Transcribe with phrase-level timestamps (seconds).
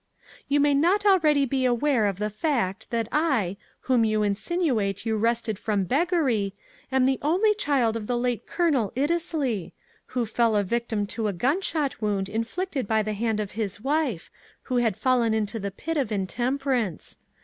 [0.47, 5.15] "You may not already be aware of the fact that I, whom you insinuate you
[5.15, 6.55] wrested from beggary,
[6.91, 9.73] am the only child of the late Colonel Iddesleigh,
[10.07, 14.31] who fell a victim to a gunshot wound inflicted by the hand of his wife,
[14.63, 17.19] who had fallen into the pit of intemperance.